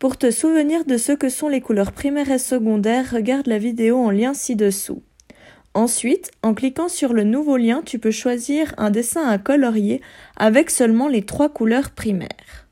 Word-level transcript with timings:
Pour 0.00 0.16
te 0.16 0.30
souvenir 0.30 0.86
de 0.86 0.96
ce 0.96 1.12
que 1.12 1.28
sont 1.28 1.48
les 1.48 1.60
couleurs 1.60 1.92
primaires 1.92 2.30
et 2.30 2.38
secondaires, 2.38 3.10
regarde 3.12 3.46
la 3.46 3.58
vidéo 3.58 3.98
en 3.98 4.10
lien 4.10 4.32
ci-dessous. 4.32 5.02
Ensuite, 5.74 6.30
en 6.42 6.54
cliquant 6.54 6.88
sur 6.88 7.12
le 7.12 7.22
nouveau 7.22 7.58
lien, 7.58 7.82
tu 7.84 7.98
peux 7.98 8.10
choisir 8.10 8.74
un 8.78 8.88
dessin 8.88 9.28
à 9.28 9.36
colorier 9.36 10.00
avec 10.36 10.70
seulement 10.70 11.06
les 11.06 11.26
trois 11.26 11.50
couleurs 11.50 11.90
primaires. 11.90 12.69